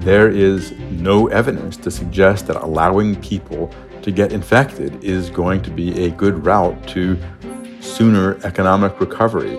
[0.00, 5.70] there is no evidence to suggest that allowing people to get infected is going to
[5.70, 7.18] be a good route to
[7.80, 9.56] sooner economic recovery.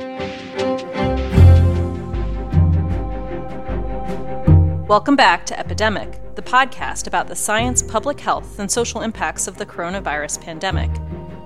[4.88, 9.58] Welcome back to Epidemic, the podcast about the science, public health, and social impacts of
[9.58, 10.90] the coronavirus pandemic.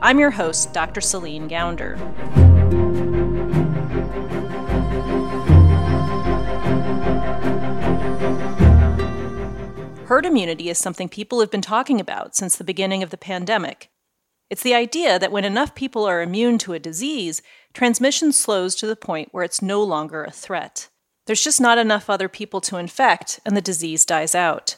[0.01, 1.01] I'm your host, Dr.
[1.01, 3.04] Celine Gounder.
[10.05, 13.89] Herd immunity is something people have been talking about since the beginning of the pandemic.
[14.51, 17.41] It's the idea that when enough people are immune to a disease,
[17.73, 20.89] transmission slows to the point where it's no longer a threat.
[21.25, 24.75] There's just not enough other people to infect, and the disease dies out.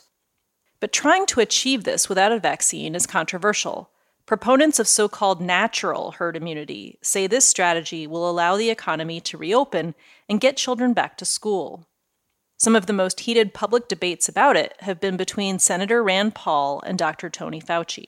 [0.80, 3.90] But trying to achieve this without a vaccine is controversial.
[4.26, 9.38] Proponents of so called natural herd immunity say this strategy will allow the economy to
[9.38, 9.94] reopen
[10.30, 11.86] and get children back to school.
[12.60, 16.82] Some of the most heated public debates about it have been between Senator Rand Paul
[16.86, 17.30] and Dr.
[17.30, 18.06] Tony Fauci.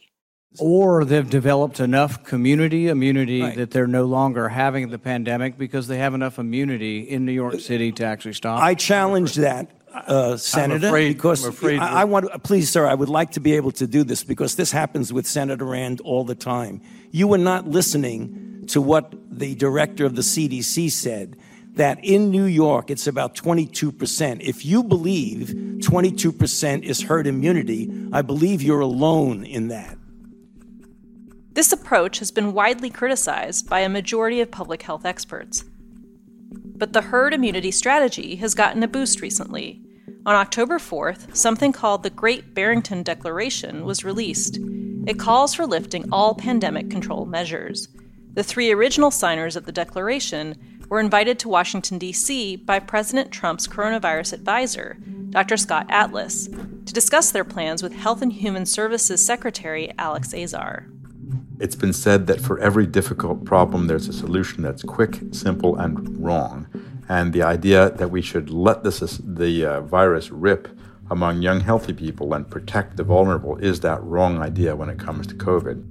[0.57, 3.55] Or they've developed enough community immunity Right.
[3.55, 7.59] that they're no longer having the pandemic because they have enough immunity in New York
[7.59, 8.59] City to actually stop.
[8.59, 12.41] I challenge that, uh, Senator, afraid- because I'm afraid I, I want.
[12.41, 15.27] Please, sir, I would like to be able to do this because this happens with
[15.27, 16.81] Senator Rand all the time.
[17.11, 21.35] You were not listening to what the director of the CDC said.
[21.73, 24.41] That in New York, it's about 22%.
[24.41, 29.97] If you believe 22% is herd immunity, I believe you're alone in that.
[31.53, 35.63] This approach has been widely criticized by a majority of public health experts.
[36.51, 39.81] But the herd immunity strategy has gotten a boost recently.
[40.25, 44.57] On October 4th, something called the Great Barrington Declaration was released.
[45.07, 47.87] It calls for lifting all pandemic control measures.
[48.33, 50.55] The three original signers of the declaration
[50.89, 52.57] were invited to Washington, D.C.
[52.57, 54.97] by President Trump's coronavirus advisor,
[55.29, 55.55] Dr.
[55.55, 60.87] Scott Atlas, to discuss their plans with Health and Human Services Secretary Alex Azar.
[61.59, 66.17] It's been said that for every difficult problem, there's a solution that's quick, simple, and
[66.17, 66.67] wrong.
[67.07, 70.67] And the idea that we should let this, the uh, virus rip
[71.11, 75.27] among young, healthy people and protect the vulnerable is that wrong idea when it comes
[75.27, 75.83] to COVID.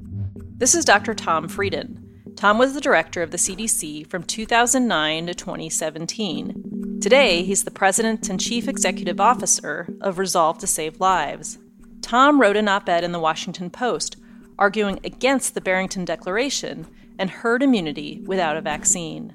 [0.59, 1.15] This is Dr.
[1.15, 1.98] Tom Frieden.
[2.39, 7.01] Tom was the director of the CDC from 2009 to 2017.
[7.03, 11.59] Today, he's the president and chief executive officer of Resolve to Save Lives.
[12.01, 14.19] Tom wrote an op ed in the Washington Post
[14.57, 16.87] arguing against the Barrington Declaration
[17.19, 19.35] and herd immunity without a vaccine.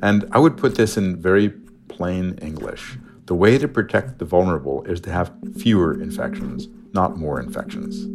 [0.00, 1.48] And I would put this in very
[1.88, 2.96] plain English.
[3.24, 8.06] The way to protect the vulnerable is to have fewer infections, not more infections.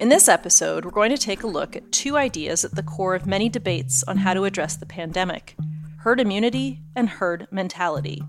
[0.00, 3.14] In this episode, we're going to take a look at two ideas at the core
[3.14, 5.56] of many debates on how to address the pandemic
[5.98, 8.22] herd immunity and herd mentality.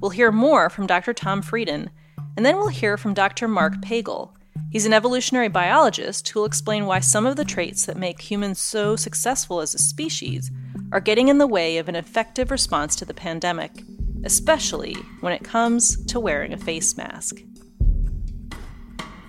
[0.00, 1.12] We'll hear more from Dr.
[1.12, 1.90] Tom Frieden,
[2.38, 3.48] and then we'll hear from Dr.
[3.48, 4.32] Mark Pagel.
[4.70, 8.58] He's an evolutionary biologist who will explain why some of the traits that make humans
[8.58, 10.50] so successful as a species
[10.90, 13.82] are getting in the way of an effective response to the pandemic,
[14.24, 17.42] especially when it comes to wearing a face mask.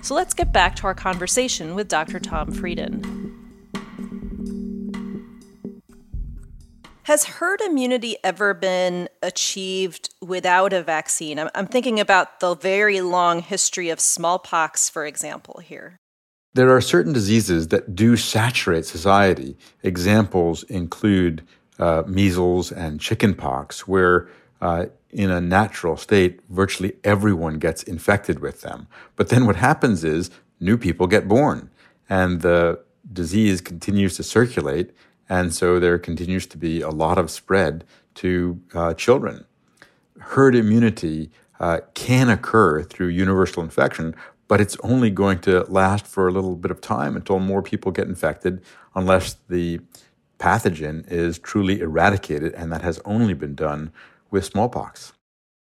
[0.02, 2.20] So let's get back to our conversation with Dr.
[2.20, 3.20] Tom Frieden.
[7.04, 11.40] Has herd immunity ever been achieved without a vaccine?
[11.40, 15.98] I'm, I'm thinking about the very long history of smallpox, for example, here.
[16.54, 19.58] There are certain diseases that do saturate society.
[19.84, 21.46] Examples include
[21.80, 24.30] uh, measles and chickenpox, where
[24.62, 28.88] uh, in a natural state, virtually everyone gets infected with them.
[29.16, 31.70] But then what happens is new people get born,
[32.10, 34.92] and the disease continues to circulate,
[35.28, 39.46] and so there continues to be a lot of spread to uh, children.
[40.20, 44.16] Herd immunity uh, can occur through universal infection,
[44.48, 47.92] but it's only going to last for a little bit of time until more people
[47.92, 48.62] get infected,
[48.96, 49.80] unless the
[50.40, 53.92] pathogen is truly eradicated, and that has only been done
[54.32, 55.14] with smallpox.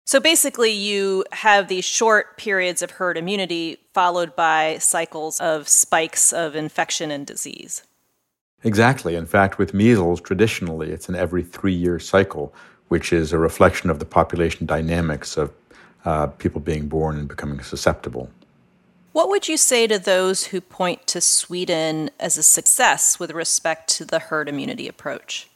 [0.06, 6.34] So basically, you have these short periods of herd immunity followed by cycles of spikes
[6.34, 7.84] of infection and disease.
[8.64, 9.16] Exactly.
[9.16, 12.54] In fact, with measles, traditionally, it's an every three year cycle,
[12.90, 15.52] which is a reflection of the population dynamics of
[16.06, 18.30] uh, people being born and becoming susceptible.
[19.14, 23.88] What would you say to those who point to Sweden as a success with respect
[23.98, 25.50] to the herd immunity approach?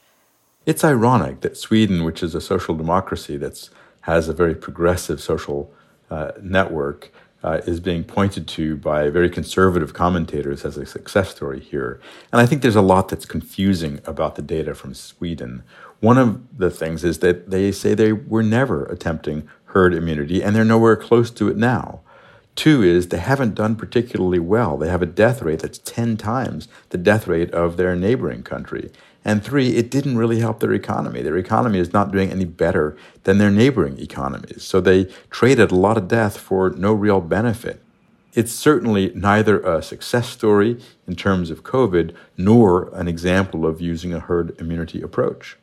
[0.68, 3.70] It's ironic that Sweden, which is a social democracy that
[4.02, 5.72] has a very progressive social
[6.10, 7.10] uh, network,
[7.42, 12.02] uh, is being pointed to by very conservative commentators as a success story here.
[12.30, 15.62] And I think there's a lot that's confusing about the data from Sweden.
[16.00, 20.54] One of the things is that they say they were never attempting herd immunity, and
[20.54, 22.02] they're nowhere close to it now.
[22.56, 24.76] Two is they haven't done particularly well.
[24.76, 28.90] They have a death rate that's 10 times the death rate of their neighboring country.
[29.24, 31.22] And three, it didn't really help their economy.
[31.22, 34.62] Their economy is not doing any better than their neighboring economies.
[34.62, 37.82] So they traded a lot of death for no real benefit.
[38.34, 44.12] It's certainly neither a success story in terms of COVID nor an example of using
[44.12, 45.56] a herd immunity approach.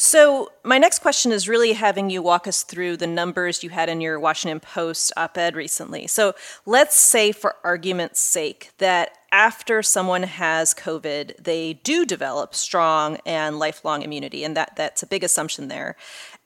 [0.00, 3.88] So, my next question is really having you walk us through the numbers you had
[3.88, 6.06] in your Washington Post op ed recently.
[6.06, 6.34] So,
[6.64, 13.58] let's say, for argument's sake, that after someone has COVID, they do develop strong and
[13.58, 15.96] lifelong immunity, and that, that's a big assumption there.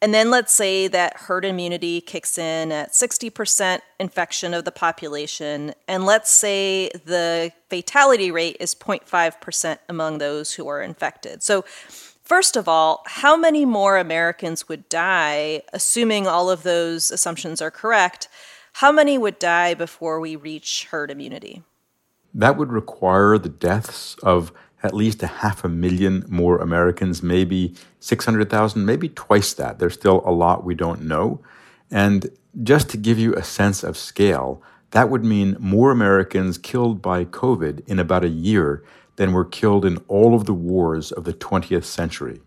[0.00, 5.74] And then let's say that herd immunity kicks in at 60% infection of the population,
[5.86, 11.42] and let's say the fatality rate is 0.5% among those who are infected.
[11.42, 11.66] So,
[12.22, 17.70] First of all, how many more Americans would die, assuming all of those assumptions are
[17.70, 18.28] correct?
[18.74, 21.62] How many would die before we reach herd immunity?
[22.32, 24.52] That would require the deaths of
[24.82, 29.78] at least a half a million more Americans, maybe 600,000, maybe twice that.
[29.78, 31.40] There's still a lot we don't know.
[31.90, 32.30] And
[32.62, 37.24] just to give you a sense of scale, that would mean more Americans killed by
[37.24, 38.82] COVID in about a year
[39.16, 42.40] than were killed in all of the wars of the 20th century.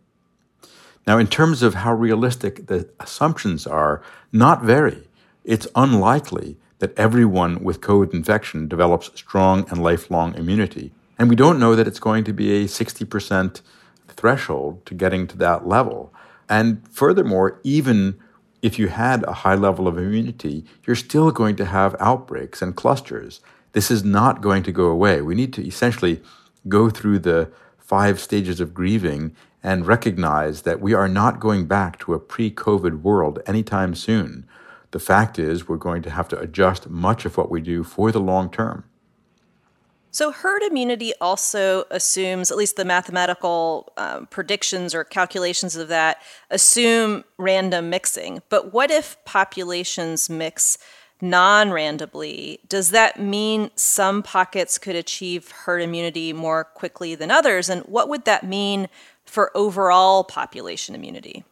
[1.07, 4.01] Now, in terms of how realistic the assumptions are,
[4.31, 5.07] not very.
[5.43, 10.91] It's unlikely that everyone with COVID infection develops strong and lifelong immunity.
[11.17, 13.61] And we don't know that it's going to be a 60%
[14.07, 16.13] threshold to getting to that level.
[16.49, 18.19] And furthermore, even
[18.61, 22.75] if you had a high level of immunity, you're still going to have outbreaks and
[22.75, 23.39] clusters.
[23.73, 25.21] This is not going to go away.
[25.21, 26.21] We need to essentially
[26.67, 31.97] go through the five stages of grieving and recognize that we are not going back
[31.99, 34.47] to a pre COVID world anytime soon.
[34.91, 38.11] The fact is, we're going to have to adjust much of what we do for
[38.11, 38.85] the long term.
[40.11, 46.21] So, herd immunity also assumes, at least the mathematical um, predictions or calculations of that,
[46.49, 48.41] assume random mixing.
[48.47, 50.77] But what if populations mix
[51.21, 57.69] non randomly, does that mean some pockets could achieve herd immunity more quickly than others?
[57.69, 58.87] And what would that mean
[59.25, 61.43] for overall population immunity?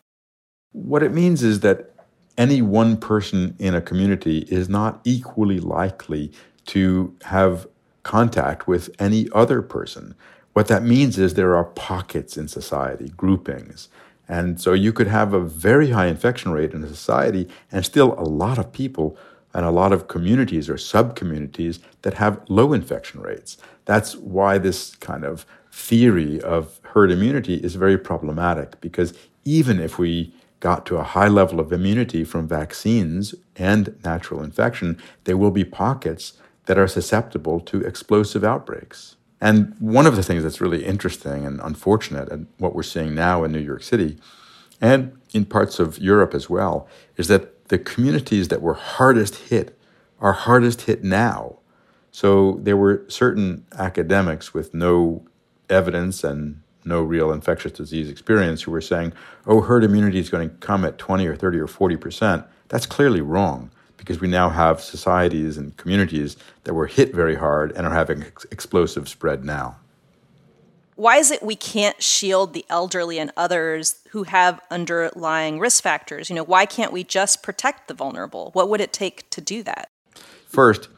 [0.71, 1.91] What it means is that
[2.37, 6.31] any one person in a community is not equally likely
[6.65, 7.67] to have
[8.03, 10.15] contact with any other person.
[10.53, 13.89] What that means is there are pockets in society, groupings.
[14.27, 18.13] And so you could have a very high infection rate in a society and still
[18.13, 19.17] a lot of people
[19.53, 23.57] and a lot of communities or sub communities that have low infection rates.
[23.85, 29.13] That's why this kind of theory of herd immunity is very problematic because
[29.45, 34.97] even if we got to a high level of immunity from vaccines and natural infection,
[35.25, 36.33] there will be pockets
[36.65, 39.17] that are susceptible to explosive outbreaks.
[39.41, 43.43] And one of the things that's really interesting and unfortunate, and what we're seeing now
[43.43, 44.17] in New York City
[44.79, 49.75] and in parts of Europe as well, is that the communities that were hardest hit
[50.19, 51.57] are hardest hit now.
[52.11, 55.25] So there were certain academics with no
[55.71, 59.13] evidence and no real infectious disease experience who were saying,
[59.47, 62.45] oh, herd immunity is going to come at 20 or 30 or 40 percent.
[62.67, 67.71] That's clearly wrong because we now have societies and communities that were hit very hard
[67.71, 69.77] and are having ex- explosive spread now
[70.95, 76.29] why is it we can't shield the elderly and others who have underlying risk factors?
[76.29, 78.51] You know, why can't we just protect the vulnerable?
[78.53, 79.89] What would it take to do that?
[80.45, 80.89] First,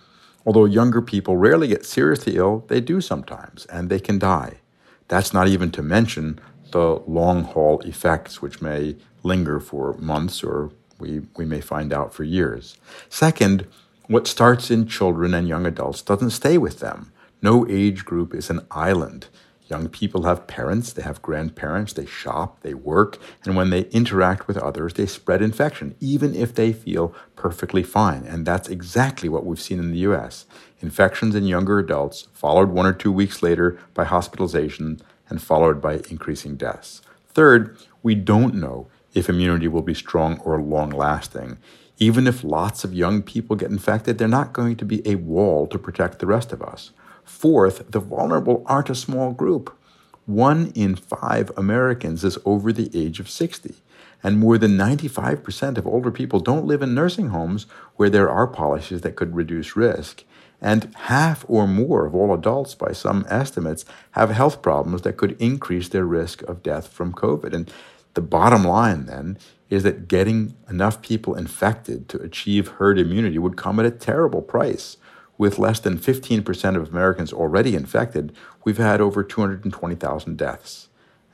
[0.45, 4.55] although younger people rarely get seriously ill, they do sometimes, and they can die.
[5.07, 6.39] That's not even to mention
[6.71, 12.13] the long haul effects, which may linger for months or we, we may find out
[12.13, 12.77] for years.
[13.09, 13.67] Second,
[14.07, 17.11] what starts in children and young adults doesn't stay with them.
[17.41, 19.27] No age group is an island.
[19.67, 24.47] Young people have parents, they have grandparents, they shop, they work, and when they interact
[24.47, 28.25] with others, they spread infection, even if they feel perfectly fine.
[28.25, 30.45] And that's exactly what we've seen in the US.
[30.81, 36.01] Infections in younger adults, followed one or two weeks later by hospitalization, and followed by
[36.09, 37.01] increasing deaths.
[37.29, 41.57] Third, we don't know if immunity will be strong or long lasting.
[41.97, 45.65] Even if lots of young people get infected, they're not going to be a wall
[45.67, 46.91] to protect the rest of us.
[47.25, 49.75] Fourth, the vulnerable aren't a small group.
[50.25, 53.75] One in five Americans is over the age of 60,
[54.23, 58.47] and more than 95% of older people don't live in nursing homes where there are
[58.47, 60.23] policies that could reduce risk.
[60.61, 65.39] And half or more of all adults, by some estimates, have health problems that could
[65.39, 67.53] increase their risk of death from COVID.
[67.53, 67.71] And
[68.15, 69.37] The bottom line then
[69.69, 74.41] is that getting enough people infected to achieve herd immunity would come at a terrible
[74.41, 74.97] price.
[75.37, 80.87] With less than 15% of Americans already infected, we've had over 220,000 deaths.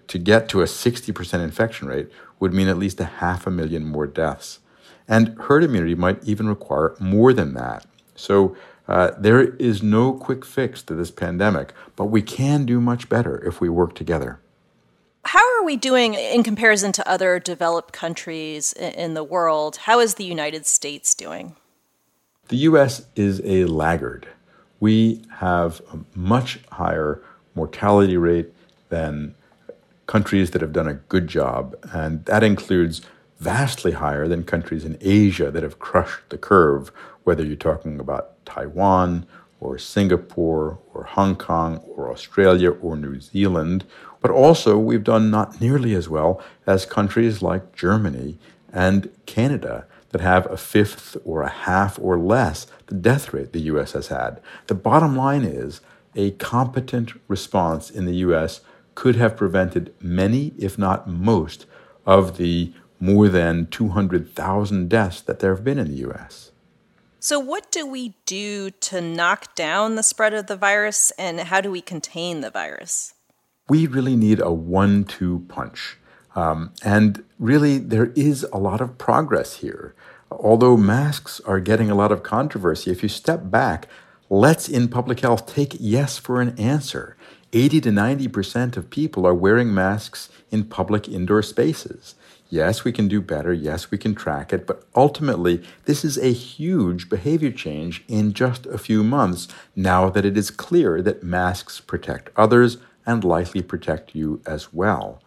[0.08, 3.86] To get to a 60% infection rate would mean at least a half a million
[3.86, 4.60] more deaths.
[5.08, 7.86] And herd immunity might even require more than that.
[8.16, 8.56] So
[8.88, 13.42] uh, there is no quick fix to this pandemic, but we can do much better
[13.48, 14.40] if we work together.
[15.26, 19.78] How are we doing in comparison to other developed countries in the world?
[19.78, 21.56] How is the United States doing?
[22.52, 24.28] The US is a laggard.
[24.82, 27.24] We have a much higher
[27.56, 28.54] mortality rate
[28.90, 29.36] than
[30.06, 33.04] countries that have done a good job, and that includes
[33.40, 36.92] vastly higher than countries in Asia that have crushed the curve,
[37.24, 39.26] whether you're talking about Taiwan
[39.62, 43.86] or Singapore or Hong Kong or Australia or New Zealand
[44.22, 48.38] but also, we've done not nearly as well as countries like Germany
[48.72, 53.62] and Canada that have a fifth or a half or less the death rate the
[53.62, 54.42] US has had.
[54.68, 55.82] The bottom line is
[56.16, 58.62] a competent response in the US
[58.96, 61.66] could have prevented many, if not most,
[62.06, 66.52] of the more than 200,000 deaths that there have been in the US.
[67.20, 71.62] So, what do we do to knock down the spread of the virus, and how
[71.62, 73.14] do we contain the virus?
[73.72, 75.98] we really need a one two punch.
[76.36, 79.94] Um, and really, there is a lot of progress here.
[80.32, 83.88] Although masks are getting a lot of controversy, if you step back,
[84.30, 87.18] let's in public health take yes for an answer.
[87.54, 92.16] 80 to 90% of people are wearing masks in public indoor spaces.
[92.50, 93.54] Yes, we can do better.
[93.54, 94.68] Yes, we can track it.
[94.68, 100.26] But ultimately, this is a huge behavior change in just a few months now that
[100.26, 105.22] it is clear that masks protect others, and likely protect you as well.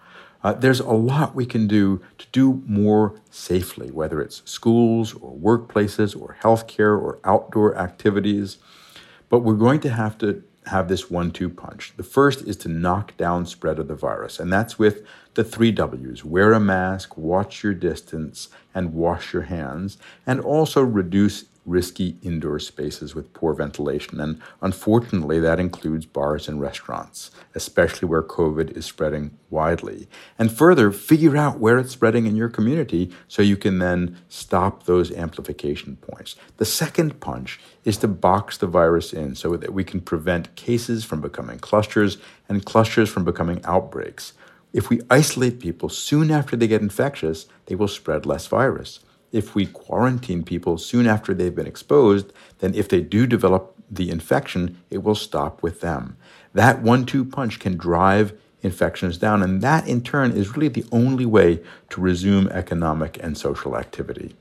[0.44, 5.34] Uh, there's a lot we can do to do more safely, whether it's schools or
[5.34, 8.58] workplaces or healthcare or outdoor activities.
[9.30, 11.94] But we're going to have to have this one two punch.
[11.96, 15.72] The first is to knock down spread of the virus, and that's with the three
[15.72, 19.96] W's wear a mask, watch your distance, and wash your hands,
[20.26, 24.20] and also reduce risky indoor spaces with poor ventilation.
[24.20, 30.08] And unfortunately, that includes bars and restaurants, especially where COVID is spreading widely.
[30.38, 34.84] And further, figure out where it's spreading in your community so you can then stop
[34.84, 36.36] those amplification points.
[36.58, 41.04] The second punch is to box the virus in so that we can prevent cases
[41.04, 42.18] from becoming clusters
[42.48, 44.32] and clusters from becoming outbreaks.
[44.72, 49.00] If we isolate people soon after they get infectious, they will spread less virus
[49.34, 54.08] if we quarantine people soon after they've been exposed, then if they do develop the
[54.08, 56.16] infection, it will stop with them.
[56.54, 60.86] That one two punch can drive infections down, and that in turn is really the
[60.92, 61.60] only way
[61.90, 64.36] to resume economic and social activity.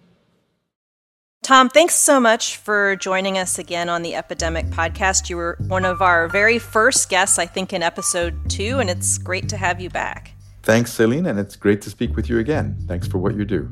[1.42, 5.30] Tom, thanks so much for joining us again on the Epidemic Podcast.
[5.30, 9.18] You were one of our very first guests, I think, in episode two, and it's
[9.18, 10.36] great to have you back.
[10.62, 12.78] Thanks, Celine, and it's great to speak with you again.
[12.88, 13.70] Thanks for what you do.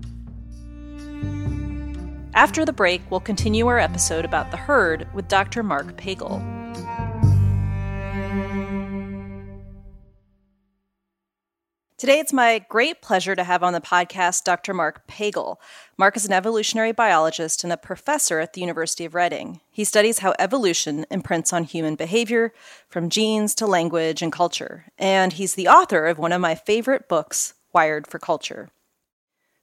[2.34, 5.64] After the break, we'll continue our episode about the herd with Dr.
[5.64, 6.42] Mark Pagel.
[12.02, 14.74] Today, it's my great pleasure to have on the podcast Dr.
[14.74, 15.58] Mark Pagel.
[16.00, 19.62] Mark is an evolutionary biologist and a professor at the University of Reading.
[19.70, 22.54] He studies how evolution imprints on human behavior,
[22.90, 24.86] from genes to language and culture.
[24.98, 28.70] And he's the author of one of my favorite books, Wired for Culture.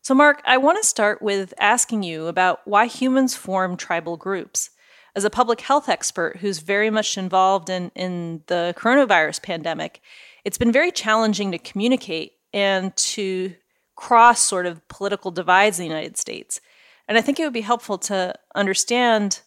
[0.08, 4.70] So, Mark, I want to start with asking you about why humans form tribal groups.
[5.14, 10.00] As a public health expert who's very much involved in, in the coronavirus pandemic,
[10.46, 13.52] it's been very challenging to communicate and to
[13.96, 16.58] cross sort of political divides in the United States.
[17.06, 19.42] And I think it would be helpful to understand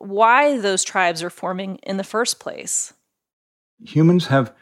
[0.00, 2.92] why those tribes are forming in the first place.
[3.86, 4.52] Humans have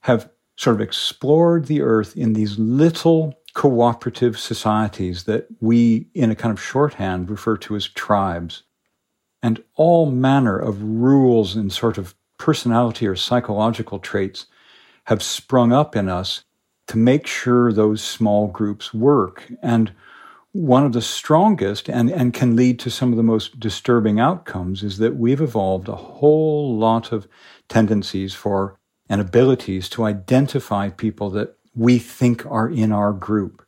[0.00, 6.34] have sort of explored the earth in these little cooperative societies that we, in a
[6.34, 8.64] kind of shorthand, refer to as tribes.
[9.42, 14.46] And all manner of rules and sort of personality or psychological traits
[15.04, 16.44] have sprung up in us
[16.88, 19.50] to make sure those small groups work.
[19.62, 19.90] And
[20.52, 24.82] one of the strongest and, and can lead to some of the most disturbing outcomes
[24.82, 27.26] is that we've evolved a whole lot of
[27.70, 33.62] tendencies for and abilities to identify people that we think are in our group.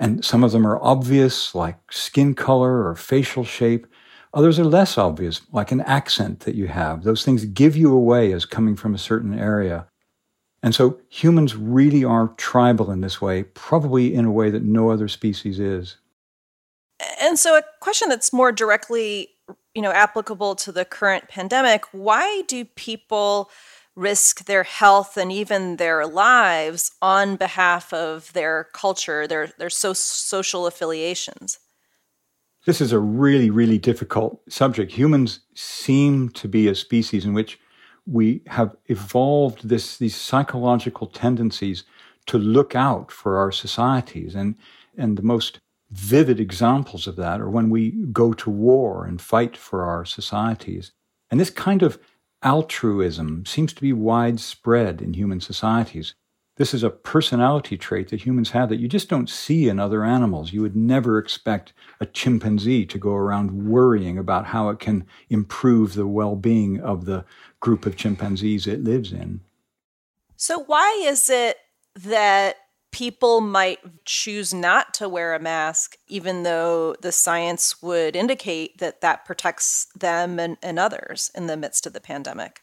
[0.00, 3.86] And some of them are obvious, like skin color or facial shape.
[4.34, 7.04] Others are less obvious, like an accent that you have.
[7.04, 9.86] Those things give you away as coming from a certain area.
[10.62, 14.90] And so humans really are tribal in this way, probably in a way that no
[14.90, 15.96] other species is.
[17.20, 19.28] And so a question that's more directly,
[19.74, 23.50] you know, applicable to the current pandemic, why do people
[23.94, 29.92] risk their health and even their lives on behalf of their culture, their their so-
[29.92, 31.58] social affiliations?
[32.64, 34.92] This is a really, really difficult subject.
[34.92, 37.58] Humans seem to be a species in which
[38.06, 41.84] we have evolved this, these psychological tendencies
[42.26, 44.34] to look out for our societies.
[44.34, 44.54] And,
[44.96, 45.58] and the most
[45.90, 50.92] vivid examples of that are when we go to war and fight for our societies.
[51.30, 51.98] And this kind of
[52.42, 56.14] altruism seems to be widespread in human societies.
[56.56, 60.04] This is a personality trait that humans have that you just don't see in other
[60.04, 60.52] animals.
[60.52, 65.94] You would never expect a chimpanzee to go around worrying about how it can improve
[65.94, 67.24] the well being of the
[67.60, 69.40] group of chimpanzees it lives in.
[70.36, 71.56] So, why is it
[71.94, 72.56] that
[72.92, 79.00] people might choose not to wear a mask, even though the science would indicate that
[79.00, 82.60] that protects them and, and others in the midst of the pandemic?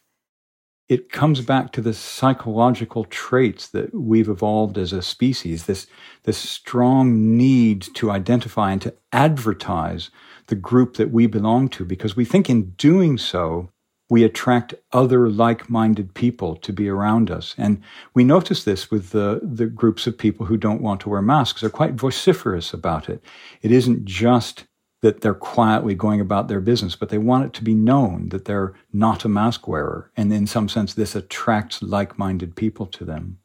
[0.90, 5.88] it comes back to the psychological traits that we've evolved as a species this
[6.24, 10.10] this strong need to identify and to advertise
[10.48, 13.70] the group that we belong to because we think in doing so
[14.10, 17.82] we attract other like-minded people to be around us and
[18.14, 21.62] we notice this with the the groups of people who don't want to wear masks
[21.62, 23.24] they're quite vociferous about it
[23.62, 24.66] it isn't just
[25.02, 28.46] that they're quietly going about their business, but they want it to be known that
[28.46, 30.12] they're not a mask wearer.
[30.18, 33.40] And in some sense, this attracts like minded people to them.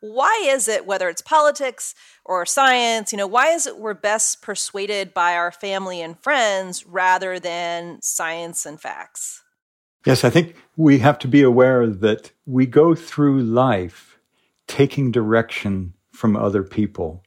[0.00, 4.42] Why is it, whether it's politics or science, you know, why is it we're best
[4.42, 9.42] persuaded by our family and friends rather than science and facts?
[10.06, 14.18] Yes, I think we have to be aware that we go through life
[14.66, 17.22] taking direction from other people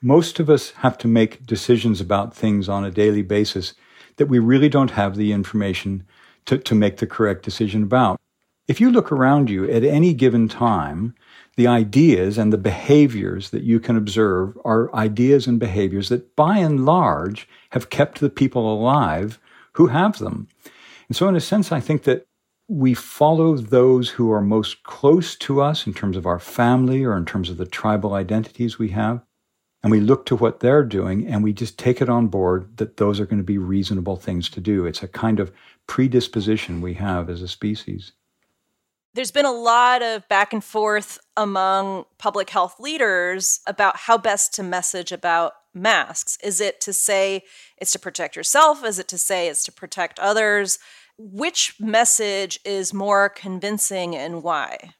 [0.00, 3.74] most of us have to make decisions about things on a daily basis
[4.16, 6.06] that we really don't have the information
[6.46, 8.20] to, to make the correct decision about.
[8.68, 11.14] If you look around you at any given time,
[11.56, 16.58] the ideas and the behaviors that you can observe are ideas and behaviors that by
[16.58, 19.40] and large have kept the people alive
[19.72, 20.48] who have them.
[21.08, 22.26] And so, in a sense, I think that
[22.68, 27.16] we follow those who are most close to us in terms of our family or
[27.16, 29.22] in terms of the tribal identities we have
[29.82, 32.96] and we look to what they're doing and we just take it on board that
[32.96, 34.86] those are going to be reasonable things to do.
[34.86, 35.52] It's a kind of
[35.86, 38.12] predisposition we have as a species.
[39.14, 44.54] There's been a lot of back and forth among public health leaders about how best
[44.54, 46.38] to message about masks.
[46.42, 47.42] Is it to say
[47.76, 48.84] it's to protect yourself?
[48.84, 50.78] Is it to say it's to protect others?
[51.18, 54.94] Which message is more convincing and why?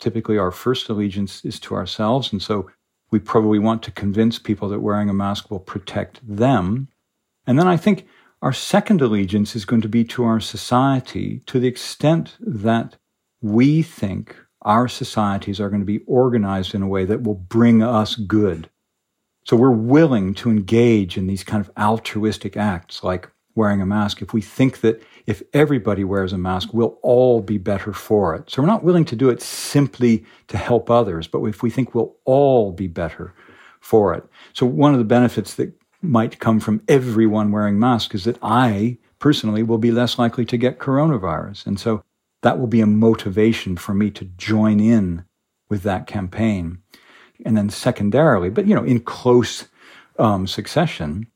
[0.00, 2.32] Typically, our first allegiance is to ourselves.
[2.32, 2.70] And so
[3.10, 6.88] we probably want to convince people that wearing a mask will protect them.
[7.46, 8.06] And then I think
[8.42, 12.96] our second allegiance is going to be to our society to the extent that
[13.40, 17.82] we think our societies are going to be organized in a way that will bring
[17.82, 18.68] us good.
[19.44, 24.20] So we're willing to engage in these kind of altruistic acts like wearing a mask
[24.20, 28.50] if we think that if everybody wears a mask, we'll all be better for it.
[28.50, 31.94] So we're not willing to do it simply to help others, but if we think
[31.94, 33.32] we'll all be better
[33.80, 34.24] for it.
[34.54, 38.98] So one of the benefits that might come from everyone wearing masks is that I
[39.18, 41.66] personally will be less likely to get coronavirus.
[41.66, 42.02] And so
[42.42, 45.24] that will be a motivation for me to join in
[45.70, 46.78] with that campaign.
[47.44, 49.68] And then secondarily, but you know, in close
[50.18, 51.26] um, succession,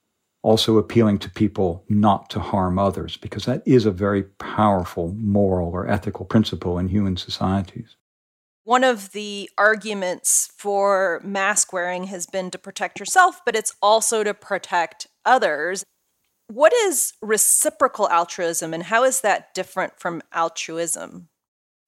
[0.43, 5.71] also appealing to people not to harm others, because that is a very powerful moral
[5.71, 7.97] or ethical principle in human societies.
[8.65, 14.23] One of the arguments for mask wearing has been to protect yourself, but it's also
[14.23, 15.85] to protect others.
[16.49, 21.29] What is reciprocal altruism and how is that different from altruism?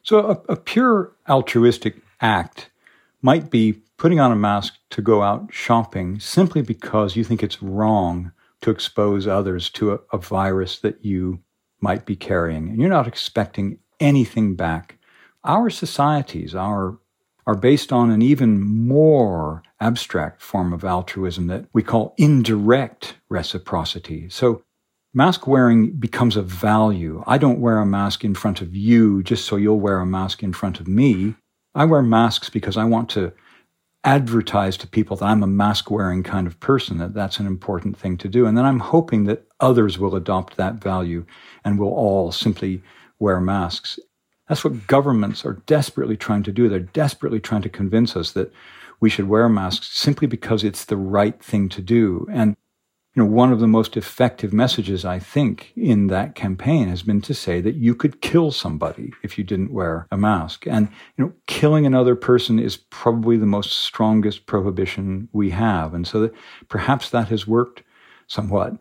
[0.03, 2.71] So, a, a pure altruistic act
[3.21, 7.63] might be putting on a mask to go out shopping simply because you think it's
[7.63, 8.33] wrong
[8.63, 11.39] to expose others to a, a virus that you
[11.83, 12.71] might be carrying.
[12.71, 14.99] And you're not expecting anything back.
[15.45, 16.99] Our societies are,
[17.47, 24.31] are based on an even more abstract form of altruism that we call indirect reciprocity.
[24.31, 24.63] So
[25.13, 27.23] mask wearing becomes a value.
[27.27, 30.43] I don't wear a mask in front of you just so you'll wear a mask
[30.43, 31.35] in front of me.
[31.75, 33.35] I wear masks because I want to
[34.05, 37.99] advertise to people that I'm a mask wearing kind of person, that that's an important
[37.99, 38.47] thing to do.
[38.47, 41.27] And then I'm hoping that others will adopt that value
[41.65, 42.83] and will all simply
[43.19, 43.99] wear masks.
[44.49, 46.69] That's what governments are desperately trying to do.
[46.69, 48.53] They're desperately trying to convince us that
[49.01, 52.27] we should wear masks simply because it's the right thing to do.
[52.31, 52.57] And
[53.15, 57.21] you know, one of the most effective messages I think in that campaign has been
[57.23, 60.65] to say that you could kill somebody if you didn't wear a mask.
[60.67, 65.93] And you know, killing another person is probably the most strongest prohibition we have.
[65.93, 66.35] And so that
[66.69, 67.83] perhaps that has worked
[68.29, 68.75] somewhat.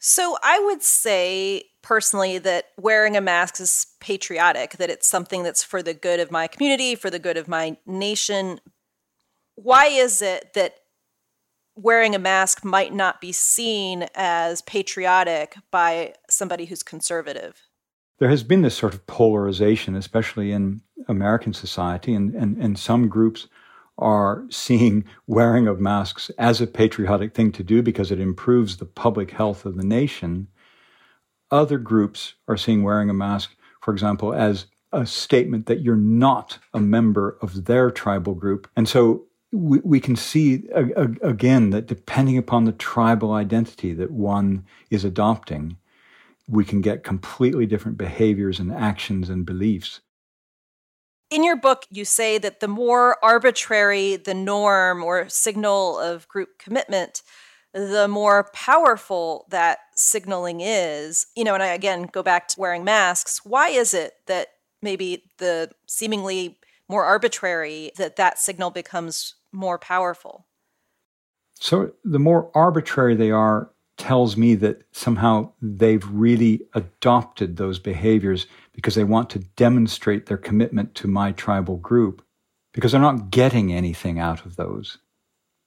[0.00, 5.62] So I would say personally that wearing a mask is patriotic, that it's something that's
[5.62, 8.60] for the good of my community, for the good of my nation.
[9.54, 10.79] Why is it that
[11.74, 17.62] wearing a mask might not be seen as patriotic by somebody who's conservative?
[18.18, 23.08] There has been this sort of polarization, especially in American society, and, and, and some
[23.08, 23.48] groups
[23.98, 28.86] are seeing wearing of masks as a patriotic thing to do because it improves the
[28.86, 30.48] public health of the nation.
[31.50, 36.58] Other groups are seeing wearing a mask, for example, as a statement that you're not
[36.74, 38.68] a member of their tribal group.
[38.76, 44.64] And so we, we can see again that depending upon the tribal identity that one
[44.90, 45.76] is adopting,
[46.46, 50.00] we can get completely different behaviors and actions and beliefs.
[51.30, 56.58] In your book, you say that the more arbitrary the norm or signal of group
[56.58, 57.22] commitment,
[57.72, 61.26] the more powerful that signaling is.
[61.36, 63.44] You know, and I again go back to wearing masks.
[63.44, 64.48] Why is it that
[64.82, 66.58] maybe the seemingly
[66.88, 70.46] more arbitrary that that signal becomes more powerful?
[71.54, 78.46] So the more arbitrary they are tells me that somehow they've really adopted those behaviors
[78.72, 82.24] because they want to demonstrate their commitment to my tribal group
[82.72, 84.98] because they're not getting anything out of those.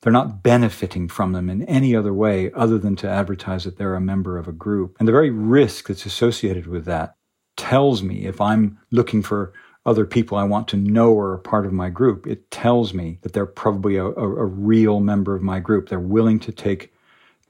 [0.01, 3.95] They're not benefiting from them in any other way other than to advertise that they're
[3.95, 4.97] a member of a group.
[4.99, 7.15] And the very risk that's associated with that
[7.55, 9.53] tells me if I'm looking for
[9.85, 13.19] other people I want to know are a part of my group, it tells me
[13.21, 15.89] that they're probably a, a, a real member of my group.
[15.89, 16.93] They're willing to take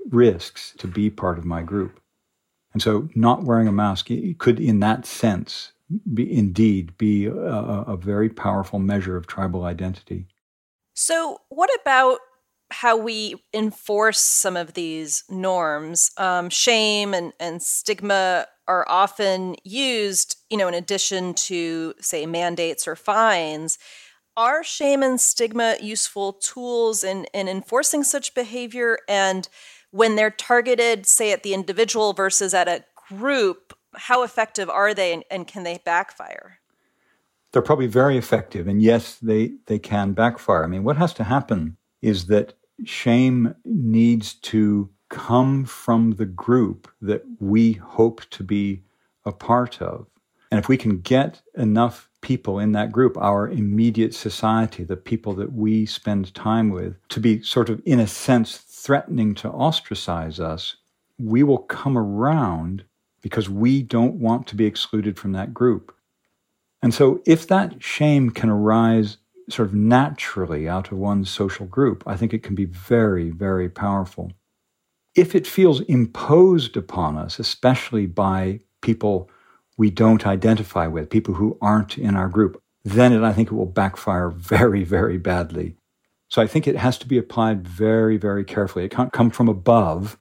[0.09, 1.99] risks to be part of my group.
[2.73, 5.73] And so not wearing a mask could, in that sense,
[6.11, 10.25] be, indeed be a, a very powerful measure of tribal identity.
[10.95, 12.19] So, what about
[12.73, 16.11] how we enforce some of these norms.
[16.17, 22.87] Um, shame and, and stigma are often used, you know, in addition to, say, mandates
[22.87, 23.77] or fines.
[24.35, 28.97] Are shame and stigma useful tools in, in enforcing such behavior?
[29.07, 29.47] And
[29.91, 35.13] when they're targeted, say, at the individual versus at a group, how effective are they
[35.13, 36.59] and, and can they backfire?
[37.51, 38.67] They're probably very effective.
[38.67, 40.63] And yes, they, they can backfire.
[40.63, 46.91] I mean, what has to happen is that shame needs to come from the group
[46.99, 48.81] that we hope to be
[49.25, 50.07] a part of.
[50.49, 55.33] And if we can get enough people in that group, our immediate society, the people
[55.35, 60.39] that we spend time with, to be sort of, in a sense, threatening to ostracize
[60.39, 60.77] us,
[61.19, 62.83] we will come around
[63.21, 65.95] because we don't want to be excluded from that group.
[66.81, 72.03] And so, if that shame can arise sort of naturally out of one's social group,
[72.07, 74.31] I think it can be very, very powerful.
[75.15, 79.29] If it feels imposed upon us, especially by people
[79.77, 83.55] we don't identify with, people who aren't in our group, then it, I think it
[83.55, 85.75] will backfire very, very badly.
[86.29, 88.85] So I think it has to be applied very, very carefully.
[88.85, 90.17] It can't come from above.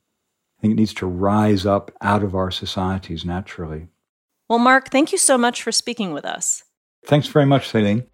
[0.58, 3.88] I think it needs to rise up out of our societies naturally.
[4.48, 6.64] Well, Mark, thank you so much for speaking with us.
[7.06, 8.04] Thanks very much, Celine.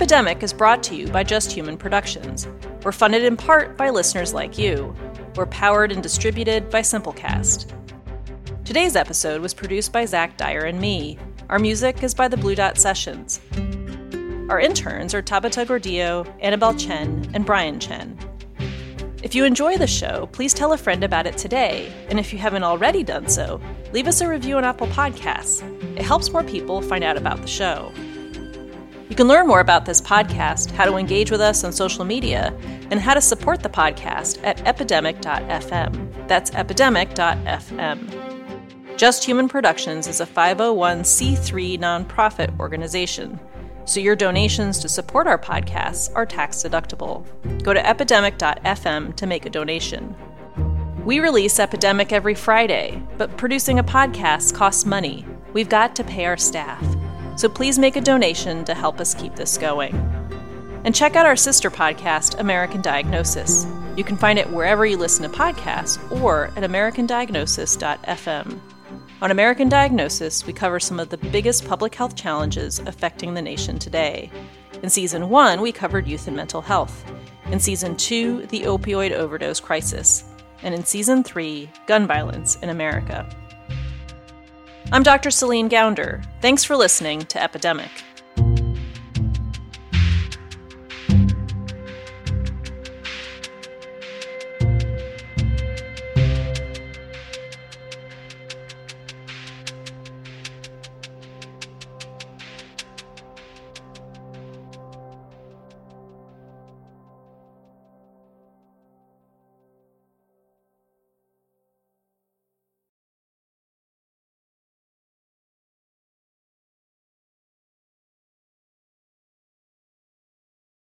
[0.00, 2.48] Epidemic is brought to you by Just Human Productions.
[2.82, 4.96] We're funded in part by listeners like you.
[5.36, 7.70] We're powered and distributed by Simplecast.
[8.64, 11.18] Today's episode was produced by Zach Dyer and me.
[11.50, 13.42] Our music is by the Blue Dot Sessions.
[14.48, 18.18] Our interns are Tabata Gordillo, Annabelle Chen, and Brian Chen.
[19.22, 21.92] If you enjoy the show, please tell a friend about it today.
[22.08, 23.60] And if you haven't already done so,
[23.92, 25.62] leave us a review on Apple Podcasts.
[25.98, 27.92] It helps more people find out about the show.
[29.10, 32.56] You can learn more about this podcast, how to engage with us on social media,
[32.92, 36.28] and how to support the podcast at epidemic.fm.
[36.28, 38.06] That's epidemic.fm.
[38.96, 43.40] Just Human Productions is a 501c3 nonprofit organization,
[43.84, 47.26] so your donations to support our podcasts are tax deductible.
[47.64, 50.14] Go to epidemic.fm to make a donation.
[51.04, 55.26] We release Epidemic every Friday, but producing a podcast costs money.
[55.52, 56.84] We've got to pay our staff
[57.36, 59.94] so please make a donation to help us keep this going.
[60.84, 63.66] And check out our sister podcast, American Diagnosis.
[63.96, 68.60] You can find it wherever you listen to podcasts or at americandiagnosis.fm.
[69.22, 73.78] On American Diagnosis, we cover some of the biggest public health challenges affecting the nation
[73.78, 74.30] today.
[74.82, 77.04] In season one, we covered youth and mental health.
[77.50, 80.24] In season two, the opioid overdose crisis.
[80.62, 83.28] And in season three, gun violence in America.
[84.92, 85.30] I'm Dr.
[85.30, 86.20] Celine Gounder.
[86.40, 87.90] Thanks for listening to Epidemic.